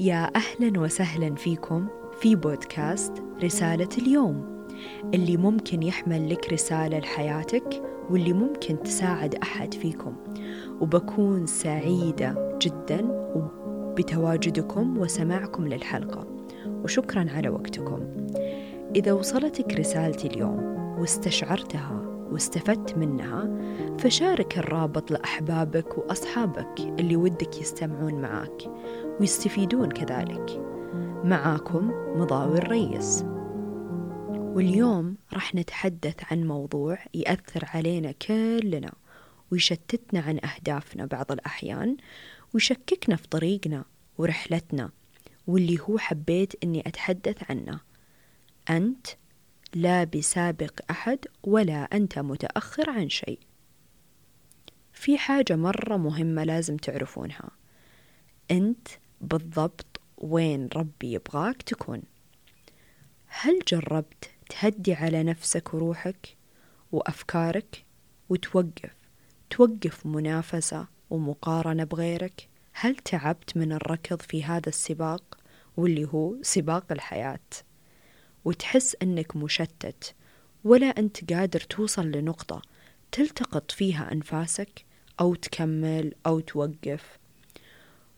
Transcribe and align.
يا 0.00 0.30
أهلا 0.36 0.80
وسهلا 0.80 1.34
فيكم 1.34 1.86
في 2.20 2.36
بودكاست 2.36 3.12
رسالة 3.42 3.88
اليوم. 3.98 4.66
اللي 5.14 5.36
ممكن 5.36 5.82
يحمل 5.82 6.30
لك 6.30 6.52
رسالة 6.52 6.98
لحياتك 6.98 7.82
واللي 8.10 8.32
ممكن 8.32 8.82
تساعد 8.82 9.34
أحد 9.34 9.74
فيكم. 9.74 10.16
وبكون 10.80 11.46
سعيدة 11.46 12.58
جدا 12.62 13.00
بتواجدكم 13.96 14.98
وسماعكم 14.98 15.68
للحلقة. 15.68 16.26
وشكرا 16.66 17.26
على 17.30 17.48
وقتكم. 17.48 18.00
إذا 18.96 19.12
وصلتك 19.12 19.74
رسالتي 19.74 20.28
اليوم 20.28 20.76
واستشعرتها 21.00 22.10
واستفدت 22.30 22.98
منها 22.98 23.50
فشارك 23.98 24.58
الرابط 24.58 25.10
لأحبابك 25.10 25.98
وأصحابك 25.98 26.80
اللي 26.80 27.16
ودك 27.16 27.60
يستمعون 27.60 28.14
معاك 28.14 28.62
ويستفيدون 29.20 29.90
كذلك. 29.90 30.60
معاكم 31.24 31.90
مضاوي 32.20 32.58
الريس 32.58 33.24
واليوم 34.30 35.16
راح 35.32 35.54
نتحدث 35.54 36.32
عن 36.32 36.44
موضوع 36.46 36.98
يأثر 37.14 37.64
علينا 37.74 38.12
كلنا 38.12 38.92
ويشتتنا 39.50 40.20
عن 40.20 40.40
أهدافنا 40.44 41.06
بعض 41.06 41.32
الأحيان 41.32 41.96
ويشككنا 42.54 43.16
في 43.16 43.28
طريقنا 43.28 43.84
ورحلتنا 44.18 44.90
واللي 45.46 45.80
هو 45.80 45.98
حبيت 45.98 46.64
أني 46.64 46.80
أتحدث 46.86 47.50
عنه. 47.50 47.80
أنت 48.70 49.06
لا 49.74 50.04
بسابق 50.04 50.80
أحد 50.90 51.18
ولا 51.42 51.82
أنت 51.82 52.18
متأخر 52.18 52.90
عن 52.90 53.08
شيء. 53.08 53.38
في 54.92 55.18
حاجة 55.18 55.56
مرة 55.56 55.96
مهمة 55.96 56.44
لازم 56.44 56.76
تعرفونها. 56.76 57.50
أنت 58.50 58.88
بالضبط 59.20 60.00
وين 60.18 60.68
ربي 60.76 61.12
يبغاك 61.12 61.62
تكون. 61.62 62.02
هل 63.26 63.58
جربت 63.68 64.30
تهدي 64.50 64.94
على 64.94 65.22
نفسك 65.22 65.74
وروحك 65.74 66.36
وأفكارك 66.92 67.84
وتوقف 68.28 68.94
توقف 69.50 70.06
منافسة 70.06 70.86
ومقارنة 71.10 71.84
بغيرك؟ 71.84 72.48
هل 72.72 72.96
تعبت 72.96 73.56
من 73.56 73.72
الركض 73.72 74.22
في 74.22 74.44
هذا 74.44 74.68
السباق 74.68 75.38
واللي 75.76 76.04
هو 76.04 76.34
سباق 76.42 76.92
الحياة؟ 76.92 77.40
وتحس 78.44 78.96
أنك 79.02 79.36
مشتت 79.36 80.14
ولا 80.64 80.86
أنت 80.86 81.32
قادر 81.32 81.60
توصل 81.60 82.06
لنقطة 82.06 82.62
تلتقط 83.12 83.70
فيها 83.70 84.12
أنفاسك 84.12 84.84
أو 85.20 85.34
تكمل 85.34 86.14
أو 86.26 86.40
توقف 86.40 87.18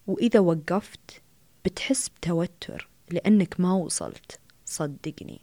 وإذا 0.07 0.41
وقفت 0.41 1.23
بتحس 1.65 2.09
بتوتر 2.09 2.89
لأنك 3.11 3.61
ما 3.61 3.73
وصلت. 3.73 4.41
صدقني 4.65 5.41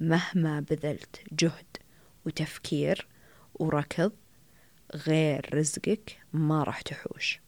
مهما 0.00 0.60
بذلت 0.60 1.20
جهد 1.32 1.76
وتفكير 2.26 3.06
وركض 3.54 4.12
غير 4.94 5.50
رزقك 5.54 6.18
ما 6.32 6.62
راح 6.62 6.82
تحوش. 6.82 7.40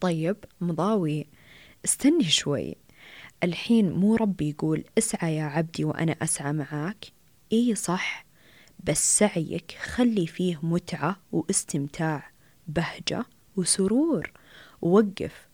طيب 0.00 0.36
مضاوي 0.60 1.26
استني 1.84 2.24
شوي. 2.24 2.76
الحين 3.42 3.92
مو 3.92 4.16
ربي 4.16 4.50
يقول 4.50 4.84
اسعى 4.98 5.36
يا 5.36 5.44
عبدي 5.44 5.84
وأنا 5.84 6.12
أسعى 6.12 6.52
معاك. 6.52 7.04
إيه 7.52 7.74
صح 7.74 8.26
بس 8.84 9.18
سعيك 9.18 9.76
خلي 9.80 10.26
فيه 10.26 10.60
متعة 10.62 11.16
واستمتاع 11.32 12.30
بهجة 12.68 13.24
وسرور. 13.56 14.32
ووقف 14.82 15.48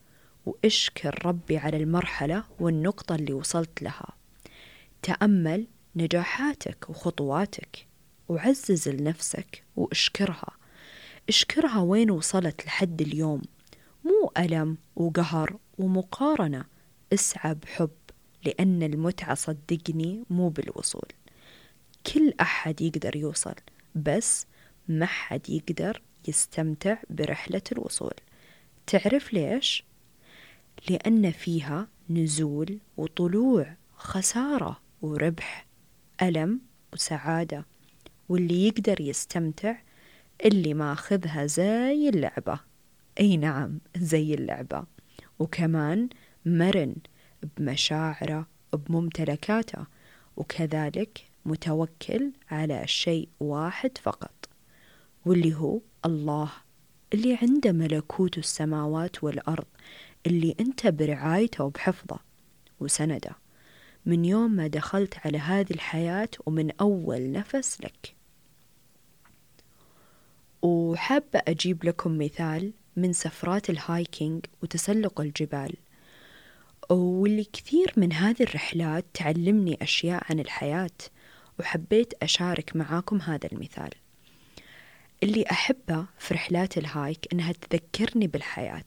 واشكر 0.47 1.27
ربي 1.27 1.57
على 1.57 1.77
المرحلة 1.77 2.45
والنقطة 2.61 3.15
اللي 3.15 3.33
وصلت 3.33 3.83
لها. 3.83 4.13
تأمل 5.03 5.67
نجاحاتك 5.97 6.91
وخطواتك 6.91 7.87
وعزز 8.29 8.89
لنفسك 8.89 9.65
وإشكرها. 9.77 10.51
إشكرها 11.29 11.81
وين 11.81 12.11
وصلت 12.11 12.67
لحد 12.67 13.01
اليوم؟ 13.01 13.43
مو 14.05 14.33
ألم 14.39 14.77
وقهر 14.97 15.57
ومقارنة. 15.79 16.65
اسعى 17.13 17.55
بحب 17.55 17.91
لأن 18.45 18.83
المتعة 18.83 19.35
صدقني 19.35 20.25
مو 20.31 20.49
بالوصول. 20.49 21.09
كل 22.13 22.35
أحد 22.41 22.81
يقدر 22.81 23.17
يوصل 23.17 23.55
بس 23.95 24.47
ما 24.89 25.07
حد 25.07 25.51
يقدر 25.51 26.03
يستمتع 26.29 26.97
برحلة 27.11 27.63
الوصول. 27.73 28.15
تعرف 28.87 29.33
ليش؟ 29.33 29.85
لأن 30.91 31.31
فيها 31.31 31.89
نزول 32.11 32.79
وطلوع 32.97 33.77
خسارة 33.97 34.81
وربح 35.03 35.67
ألم 36.23 36.61
وسعادة. 36.93 37.67
واللي 38.29 38.67
يقدر 38.67 39.01
يستمتع 39.01 39.77
اللي 40.45 40.75
ماخذها 40.75 41.47
زي 41.47 42.09
اللعبة. 42.09 42.61
أي 43.21 43.37
نعم 43.37 43.79
زي 43.97 44.35
اللعبة. 44.35 44.85
وكمان 45.39 46.09
مرن 46.47 46.95
بمشاعره 47.57 48.47
بممتلكاته. 48.73 49.87
وكذلك 50.37 51.27
متوكل 51.47 52.33
على 52.51 52.87
شيء 52.87 53.29
واحد 53.41 53.99
فقط 53.99 54.49
واللي 55.27 55.55
هو 55.55 55.81
الله. 56.05 56.64
اللي 57.13 57.39
عنده 57.43 57.73
ملكوت 57.73 58.39
السماوات 58.39 59.25
والأرض 59.25 59.67
اللي 60.27 60.55
أنت 60.61 60.87
برعايته 60.87 61.65
وبحفظه 61.65 62.19
وسنده. 62.81 63.37
من 64.07 64.25
يوم 64.25 64.51
ما 64.51 64.67
دخلت 64.67 65.15
على 65.25 65.39
هذه 65.39 65.71
الحياة 65.71 66.29
ومن 66.47 66.71
أول 66.81 67.33
نفس 67.33 67.81
لك. 67.81 68.15
وحابة 70.63 71.43
أجيب 71.49 71.85
لكم 71.85 72.19
مثال 72.19 72.73
من 72.97 73.13
سفرات 73.13 73.71
ال 73.71 73.82
hiking 73.82 74.47
وتسلق 74.63 75.21
الجبال. 75.21 75.75
واللي 76.91 77.45
كثير 77.45 77.93
من 77.97 78.13
هذه 78.13 78.43
الرحلات 78.43 79.05
تعلمني 79.15 79.79
أشياء 79.83 80.23
عن 80.31 80.41
الحياة 80.41 80.91
وحبيت 81.61 82.15
أشارك 82.23 82.77
معاكم 82.77 83.21
هذا 83.21 83.49
المثال. 83.53 83.91
اللي 85.23 85.45
أحبه 85.51 86.07
في 86.19 86.35
رحلات 86.35 86.79
ال 86.79 86.88
hike 86.88 87.27
إنها 87.33 87.53
تذكرني 87.53 88.27
بالحياة. 88.27 88.85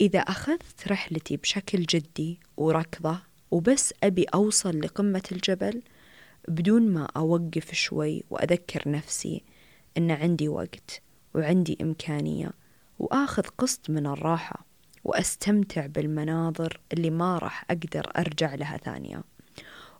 إذا 0.00 0.18
أخذت 0.18 0.88
رحلتي 0.88 1.36
بشكل 1.36 1.82
جدي 1.82 2.40
وركضة 2.56 3.20
وبس 3.50 3.94
أبي 4.02 4.24
أوصل 4.24 4.80
لقمة 4.80 5.22
الجبل 5.32 5.82
بدون 6.48 6.88
ما 6.88 7.08
أوقف 7.16 7.74
شوي 7.74 8.24
وأذكر 8.30 8.88
نفسي 8.88 9.44
إن 9.98 10.10
عندي 10.10 10.48
وقت 10.48 11.02
وعندي 11.34 11.78
إمكانية 11.82 12.50
وآخذ 12.98 13.42
قسط 13.42 13.90
من 13.90 14.06
الراحة 14.06 14.66
وأستمتع 15.04 15.86
بالمناظر 15.86 16.80
اللي 16.92 17.10
ما 17.10 17.38
راح 17.38 17.64
أقدر 17.70 18.10
أرجع 18.16 18.54
لها 18.54 18.76
ثانية. 18.76 19.22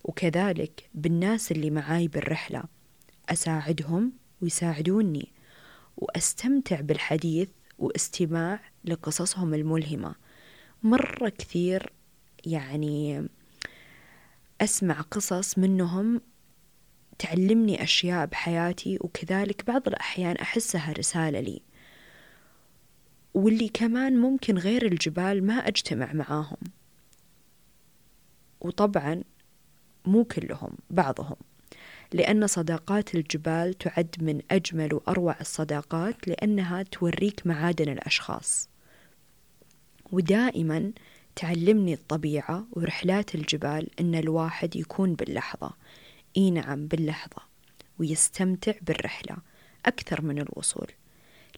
وكذلك 0.04 0.90
بالناس 0.94 1.52
اللي 1.52 1.70
معاي 1.70 2.08
بالرحلة 2.08 2.62
أساعدهم 3.28 4.12
ويساعدوني 4.44 5.32
وأستمتع 5.96 6.80
بالحديث 6.80 7.48
واستماع 7.78 8.60
لقصصهم 8.84 9.54
الملهمة. 9.54 10.14
مرة 10.82 11.28
كثير 11.28 11.92
يعني 12.46 13.28
أسمع 14.60 15.00
قصص 15.00 15.58
منهم 15.58 16.20
تعلمني 17.18 17.82
أشياء 17.82 18.26
بحياتي 18.26 18.98
وكذلك 19.00 19.66
بعض 19.66 19.88
الأحيان 19.88 20.36
أحسها 20.36 20.92
رسالة 20.92 21.40
لي. 21.40 21.62
واللي 23.34 23.68
كمان 23.68 24.16
ممكن 24.16 24.58
غير 24.58 24.86
الجبال 24.86 25.46
ما 25.46 25.54
أجتمع 25.54 26.12
معاهم. 26.12 26.56
وطبعا 28.60 29.22
مو 30.06 30.24
كلهم 30.24 30.70
بعضهم. 30.90 31.36
لأن 32.14 32.46
صداقات 32.46 33.14
الجبال 33.14 33.74
تعد 33.74 34.16
من 34.20 34.40
أجمل 34.50 34.94
وأروع 34.94 35.36
الصداقات 35.40 36.28
لأنها 36.28 36.82
توريك 36.82 37.46
معادن 37.46 37.88
الأشخاص. 37.88 38.68
ودائما 40.12 40.92
تعلمني 41.36 41.94
الطبيعة 41.94 42.66
ورحلات 42.72 43.34
الجبال 43.34 44.00
أن 44.00 44.14
الواحد 44.14 44.76
يكون 44.76 45.14
باللحظة. 45.14 45.70
إي 46.36 46.50
نعم 46.50 46.86
باللحظة 46.86 47.42
ويستمتع 47.98 48.72
بالرحلة 48.82 49.36
أكثر 49.86 50.22
من 50.22 50.38
الوصول. 50.38 50.88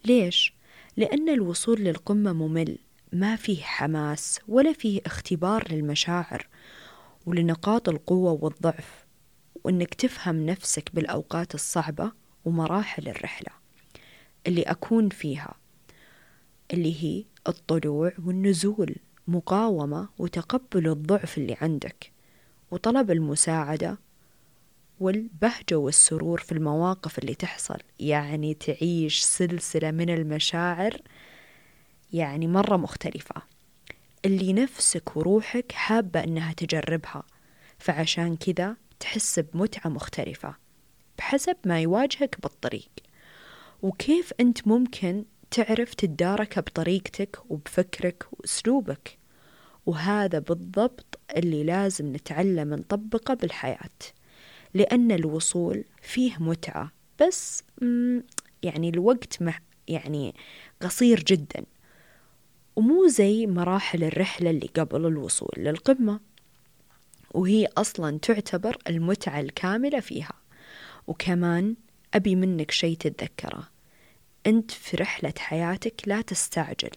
ليش؟ 0.05 0.53
لأن 0.97 1.29
الوصول 1.29 1.81
للقمة 1.81 2.33
ممل 2.33 2.77
ما 3.13 3.35
فيه 3.35 3.63
حماس 3.63 4.39
ولا 4.47 4.73
فيه 4.73 5.01
اختبار 5.05 5.71
للمشاعر 5.71 6.47
ولنقاط 7.25 7.89
القوة 7.89 8.31
والضعف. 8.31 9.06
وإنك 9.67 9.93
تفهم 9.93 10.45
نفسك 10.45 10.95
بالأوقات 10.95 11.55
الصعبة 11.55 12.11
ومراحل 12.45 13.07
الرحلة 13.07 13.49
اللي 14.47 14.61
أكون 14.61 15.09
فيها 15.09 15.53
اللي 16.73 17.03
هي 17.03 17.23
الطلوع 17.47 18.11
والنزول 18.25 18.95
مقاومة 19.27 20.09
وتقبل 20.17 20.87
الضعف 20.87 21.37
اللي 21.37 21.57
عندك 21.61 22.11
وطلب 22.71 23.11
المساعدة 23.11 23.97
والبهجة 24.99 25.75
والسرور 25.75 26.39
في 26.39 26.51
المواقف 26.51 27.19
اللي 27.19 27.35
تحصل. 27.35 27.79
يعني 27.99 28.53
تعيش 28.53 29.19
سلسلة 29.19 29.91
من 29.91 30.09
المشاعر 30.09 31.01
يعني 32.13 32.47
مرة 32.47 32.77
مختلفة. 32.77 33.41
اللي 34.25 34.53
نفسك 34.53 35.17
وروحك 35.17 35.71
حابة 35.71 36.23
إنها 36.23 36.53
تجربها 36.53 37.23
فعشان 37.79 38.35
كذا 38.35 38.75
تحس 38.99 39.39
بمتعة 39.39 39.89
مختلفة 39.89 40.55
بحسب 41.17 41.55
ما 41.65 41.81
يواجهك 41.81 42.41
بالطريق. 42.43 42.89
وكيف 43.81 44.33
أنت 44.39 44.67
ممكن 44.67 45.25
تعرف 45.51 45.93
تتدارك 45.93 46.59
بطريقتك 46.59 47.39
وبفكرك 47.49 48.25
وأسلوبك. 48.31 49.17
وهذا 49.85 50.39
بالضبط 50.39 51.19
اللي 51.37 51.63
لازم 51.63 52.13
نتعلم 52.15 52.73
نطبقه 52.73 53.33
بالحياة. 53.33 53.89
لأن 54.73 55.11
الوصول 55.11 55.83
فيه 56.01 56.37
متعة 56.39 56.91
بس 57.21 57.63
يعني 58.63 58.89
الوقت 58.89 59.41
مح 59.41 59.61
يعني 59.87 60.35
قصير 60.81 61.23
جدا. 61.23 61.65
ومو 62.75 63.07
زي 63.07 63.47
مراحل 63.47 64.03
الرحلة 64.03 64.49
اللي 64.49 64.67
قبل 64.75 65.05
الوصول 65.05 65.53
للقمة. 65.57 66.19
وهي 67.31 67.67
أصلا 67.77 68.19
تعتبر 68.19 68.77
المتعة 68.87 69.39
الكاملة 69.39 69.99
فيها. 69.99 70.33
وكمان 71.07 71.75
أبي 72.13 72.35
منك 72.35 72.71
شي 72.71 72.95
تتذكره. 72.95 73.69
أنت 74.47 74.71
في 74.71 74.97
رحلة 74.97 75.33
حياتك 75.37 76.01
لا 76.05 76.21
تستعجل. 76.21 76.91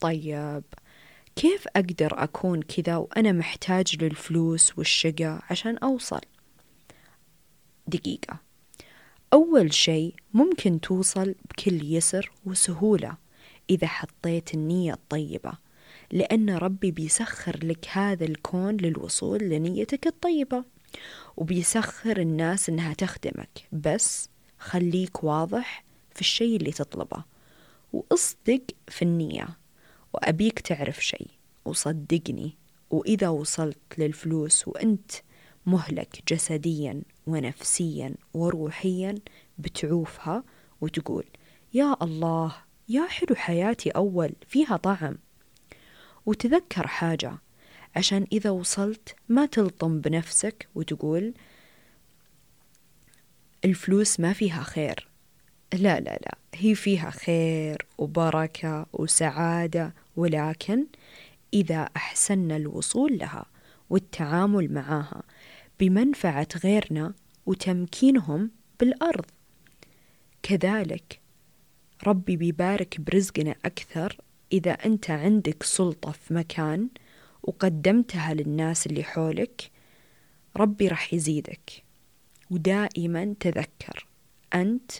طيب 0.00 0.64
كيف 1.36 1.68
أقدر 1.76 2.22
أكون 2.24 2.62
كذا 2.62 2.96
وأنا 2.96 3.32
محتاج 3.32 4.04
للفلوس 4.04 4.78
والشقة 4.78 5.40
عشان 5.50 5.78
أوصل؟ 5.78 6.20
دقيقة. 7.86 8.40
أول 9.32 9.74
شيء 9.74 10.14
ممكن 10.34 10.80
توصل 10.80 11.34
بكل 11.50 11.94
يسر 11.94 12.32
وسهولة 12.46 13.16
إذا 13.70 13.86
حطيت 13.86 14.54
النية 14.54 14.92
الطيبة. 14.92 15.52
لأن 16.12 16.50
ربي 16.50 16.90
بيسخر 16.90 17.58
لك 17.66 17.88
هذا 17.92 18.24
الكون 18.24 18.76
للوصول 18.76 19.38
لنيتك 19.38 20.06
الطيبة 20.06 20.64
وبيسخر 21.36 22.20
الناس 22.20 22.68
إنها 22.68 22.94
تخدمك. 22.94 23.68
بس 23.72 24.28
خليك 24.58 25.24
واضح 25.24 25.84
في 26.14 26.20
الشيء 26.20 26.56
اللي 26.56 26.72
تطلبه 26.72 27.24
وأصدق 27.92 28.62
في 28.88 29.02
النية 29.02 29.48
وأبيك 30.14 30.60
تعرف 30.60 31.04
شيء 31.04 31.28
وصدقني. 31.64 32.56
وإذا 32.90 33.28
وصلت 33.28 33.78
للفلوس 33.98 34.68
وأنت 34.68 35.10
مهلك 35.66 36.22
جسديا 36.28 37.02
ونفسيا 37.26 38.14
وروحيا 38.34 39.14
بتعوفها 39.58 40.44
وتقول 40.80 41.24
يا 41.74 41.96
الله 42.02 42.54
يا 42.88 43.06
حلو 43.06 43.36
حياتي 43.36 43.90
أول 43.90 44.32
فيها 44.48 44.76
طعم. 44.76 45.18
وتذكر 46.26 46.86
حاجة. 46.86 47.38
عشان 47.96 48.26
إذا 48.32 48.50
وصلت 48.50 49.16
ما 49.28 49.46
تلطم 49.46 50.00
بنفسك 50.00 50.68
وتقول 50.74 51.34
الفلوس 53.64 54.20
ما 54.20 54.32
فيها 54.32 54.62
خير. 54.62 55.08
لا 55.72 56.00
لا 56.00 56.18
لا 56.24 56.38
هي 56.54 56.74
فيها 56.74 57.10
خير 57.10 57.86
وبركة 57.98 58.86
وسعادة 58.92 59.94
ولكن 60.16 60.86
إذا 61.54 61.88
أحسنا 61.96 62.56
الوصول 62.56 63.18
لها 63.18 63.46
والتعامل 63.90 64.72
معها 64.72 65.22
بمنفعة 65.80 66.48
غيرنا 66.64 67.14
وتمكينهم 67.46 68.50
بالأرض. 68.80 69.24
كذلك 70.42 71.20
ربي 72.06 72.36
بيبارك 72.36 73.00
برزقنا 73.00 73.54
أكثر 73.64 74.16
إذا 74.52 74.70
أنت 74.70 75.10
عندك 75.10 75.62
سلطة 75.62 76.12
في 76.12 76.34
مكان 76.34 76.88
وقدمتها 77.42 78.34
للناس 78.34 78.86
اللي 78.86 79.04
حولك 79.04 79.70
ربي 80.56 80.88
رح 80.88 81.14
يزيدك. 81.14 81.84
ودائما 82.50 83.34
تذكر 83.40 84.06
أنت 84.54 84.92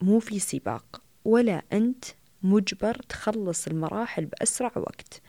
مو 0.00 0.18
في 0.18 0.38
سباق 0.38 1.02
ولا 1.24 1.62
أنت 1.72 2.04
مجبر 2.42 2.94
تخلص 3.08 3.66
المراحل 3.66 4.24
بأسرع 4.24 4.72
وقت. 4.76 5.22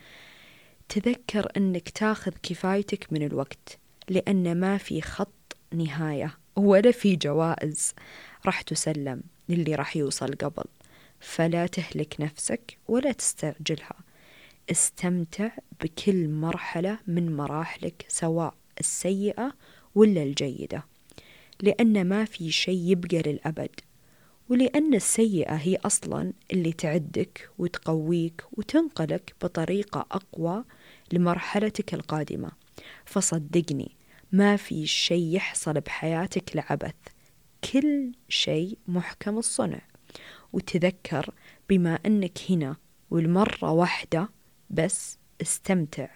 تذكر 0.89 1.51
أنك 1.57 1.89
تاخذ 1.89 2.31
كفايتك 2.43 3.13
من 3.13 3.23
الوقت 3.25 3.79
لأن 4.09 4.59
ما 4.59 4.77
في 4.77 5.01
خط 5.01 5.57
نهاية 5.73 6.37
ولا 6.55 6.91
في 6.91 7.15
جوائز 7.15 7.93
راح 8.45 8.61
تسلم 8.61 9.21
للي 9.49 9.75
راح 9.75 9.97
يوصل 9.97 10.35
قبل. 10.35 10.63
فلا 11.19 11.67
تهلك 11.67 12.15
نفسك 12.19 12.77
ولا 12.87 13.11
تستعجلها. 13.11 13.95
استمتع 14.71 15.49
بكل 15.83 16.29
مرحلة 16.29 16.99
من 17.07 17.35
مراحلك 17.35 18.05
سواء 18.07 18.53
السيئة 18.79 19.53
ولا 19.95 20.23
الجيدة 20.23 20.85
لأن 21.61 22.07
ما 22.07 22.25
في 22.25 22.51
شيء 22.51 22.79
يبقى 22.91 23.17
للأبد 23.17 23.79
ولأن 24.49 24.93
السيئة 24.93 25.55
هي 25.55 25.75
أصلا 25.75 26.33
اللي 26.53 26.73
تعدك 26.73 27.49
وتقويك 27.57 28.43
وتنقلك 28.51 29.35
بطريقة 29.41 30.05
أقوى 30.11 30.63
لمرحلتك 31.11 31.93
القادمة. 31.93 32.51
فصدقني 33.05 33.95
ما 34.31 34.55
في 34.55 34.87
شيء 34.87 35.35
يحصل 35.35 35.73
بحياتك 35.73 36.55
لعبث 36.55 36.95
كل 37.71 38.11
شيء 38.29 38.77
محكم 38.87 39.37
الصنع. 39.37 39.81
وتذكر 40.53 41.29
بما 41.69 41.99
أنك 42.05 42.39
هنا 42.49 42.75
والمرة 43.11 43.71
واحدة 43.71 44.29
بس 44.69 45.17
استمتع 45.41 46.07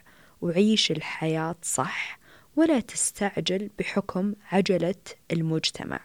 وعيش 0.41 0.91
الحياة 0.91 1.55
صح 1.61 2.19
ولا 2.55 2.79
تستعجل 2.79 3.69
بحكم 3.79 4.33
عجلة 4.51 4.95
المجتمع 5.31 5.99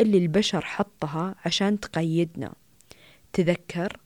اللي 0.00 0.18
البشر 0.18 0.64
حطها 0.64 1.34
عشان 1.44 1.80
تقيدنا. 1.80 2.54
تذكر 3.32 4.00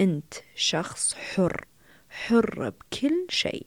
أنت 0.00 0.34
شخص 0.54 1.14
حر 1.14 1.64
حر 2.10 2.70
بكل 2.70 3.26
شيء. 3.30 3.66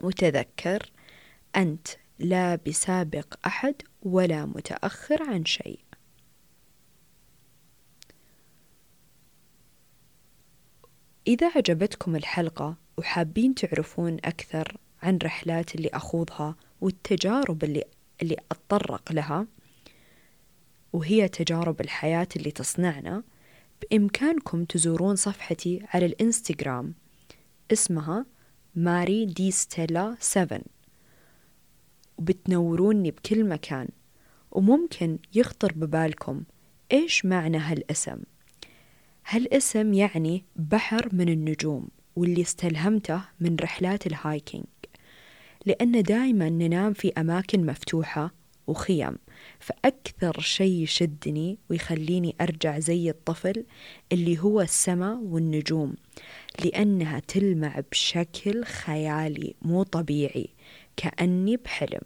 وتذكر 0.00 0.90
أنت 1.56 1.88
لا 2.18 2.56
بسابق 2.66 3.34
أحد 3.46 3.74
ولا 4.02 4.46
متأخر 4.46 5.22
عن 5.22 5.44
شيء. 5.44 5.80
إذا 11.26 11.52
عجبتكم 11.56 12.16
الحلقة 12.16 12.76
وحابين 12.98 13.54
تعرفون 13.54 14.14
أكثر 14.24 14.76
عن 15.02 15.18
رحلات 15.22 15.74
اللي 15.74 15.88
أخوضها 15.88 16.56
والتجارب 16.80 17.64
اللي, 17.64 17.84
اللي 18.22 18.36
أتطرق 18.50 19.12
لها 19.12 19.46
وهي 20.92 21.28
تجارب 21.28 21.80
الحياة 21.80 22.28
اللي 22.36 22.50
تصنعنا 22.50 23.22
بإمكانكم 23.82 24.64
تزورون 24.64 25.16
صفحتي 25.16 25.82
على 25.94 26.06
الإنستغرام 26.06 26.94
اسمها 27.72 28.26
ماري 28.74 29.24
دي 29.26 29.50
ستيلا 29.50 30.16
7 30.20 30.60
وبتنوروني 32.18 33.10
بكل 33.10 33.44
مكان 33.44 33.88
وممكن 34.50 35.18
يخطر 35.34 35.72
ببالكم 35.72 36.42
إيش 36.92 37.24
معنى 37.24 37.58
هالاسم. 37.58 38.22
هالاسم 39.32 39.92
يعني 39.92 40.44
بحر 40.56 41.08
من 41.12 41.28
النجوم 41.28 41.88
واللي 42.16 42.42
استلهمته 42.42 43.22
من 43.40 43.56
رحلات 43.60 44.06
الهايكينج. 44.06 44.64
لأن 45.66 46.02
دائما 46.02 46.48
ننام 46.48 46.92
في 46.92 47.12
أماكن 47.18 47.66
مفتوحة 47.66 48.34
وخيم 48.66 49.18
فأكثر 49.60 50.40
شيء 50.40 50.82
يشدني 50.82 51.58
ويخليني 51.70 52.34
أرجع 52.40 52.78
زي 52.78 53.10
الطفل 53.10 53.64
اللي 54.12 54.38
هو 54.38 54.60
السماء 54.60 55.16
والنجوم 55.16 55.94
لأنها 56.64 57.18
تلمع 57.18 57.80
بشكل 57.92 58.64
خيالي 58.64 59.54
مو 59.62 59.82
طبيعي 59.82 60.48
كأني 60.96 61.56
بحلم. 61.56 62.00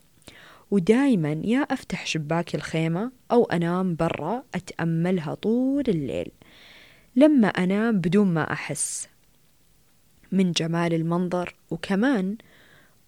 ودايما 0.71 1.41
يا 1.45 1.61
أفتح 1.61 2.07
شباك 2.07 2.55
الخيمة 2.55 3.13
أو 3.33 3.45
أنام 3.45 3.97
برا 3.97 4.43
أتأملها 4.55 5.35
طول 5.35 5.85
الليل. 5.89 6.31
لما 7.17 7.49
أنام 7.49 8.01
بدون 8.01 8.35
ما 8.35 8.53
أحس. 8.53 9.09
من 10.33 10.53
جمال 10.53 10.95
المنظر 10.95 11.55
وكمان 11.71 12.37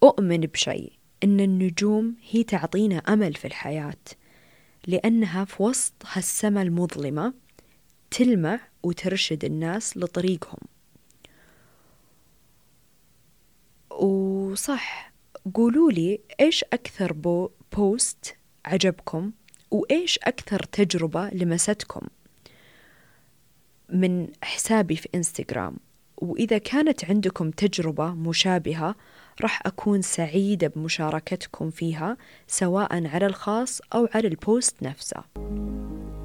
أؤمن 0.03 0.41
بشيء 0.41 0.93
إن 1.25 1.41
النجوم 1.41 2.17
هي 2.31 2.45
تعطينا 2.45 2.99
أمل 2.99 3.35
في 3.35 3.47
الحياة 3.47 4.05
لأنها 4.87 5.45
في 5.45 5.63
وسط 5.63 5.93
هالسما 6.07 6.63
المظلمة 6.63 7.35
تلمع 8.11 8.61
وترشد 8.83 9.45
الناس 9.45 9.97
لطريقهم. 9.97 10.59
وصح 13.91 15.13
قولوا 15.55 15.93
لي 15.93 16.21
إيش 16.41 16.65
أكثر 16.65 17.13
بو 17.13 17.51
post 17.77 18.37
عجبكم 18.65 19.33
وإيش 19.71 20.19
أكثر 20.19 20.63
تجربة 20.63 21.29
لمستكم؟ 21.31 22.01
من 23.93 24.27
حسابي 24.43 24.97
في 24.97 25.09
إنستغرام 25.15 25.77
وإذا 26.17 26.59
كانت 26.59 27.05
عندكم 27.05 27.51
تجربة 27.51 28.15
مشابهة 28.15 28.95
راح 29.41 29.63
أكون 29.67 30.03
سعيدة 30.03 30.69
بمشاركتكم 30.77 31.71
فيها 31.71 32.17
سواء 32.47 33.07
على 33.07 33.27
الخاص 33.27 33.81
أو 33.95 34.09
على 34.15 34.29
البوست 34.29 34.83
نفسه. 34.83 35.25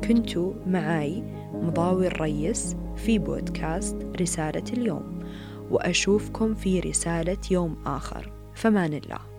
كنتوا 0.04 0.54
معاي 0.68 1.22
مضاوي 1.54 2.08
الريس 2.08 2.76
في 2.96 3.20
بودكاست 3.20 3.96
رسالة 4.22 4.74
اليوم 4.74 5.20
وأشوفكم 5.72 6.56
في 6.56 6.80
رسالة 6.80 7.38
يوم 7.52 7.84
آخر. 7.86 8.34
فمان 8.56 8.94
الله. 8.94 9.31